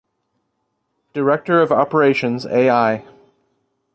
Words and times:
Director 1.13 1.61
of 1.61 1.71
Operations, 1.71 2.47
a.i. 2.47 3.05